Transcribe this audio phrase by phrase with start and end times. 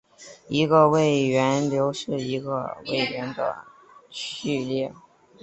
[0.47, 3.55] 一个位元流是一个位元的
[4.09, 4.91] 序列。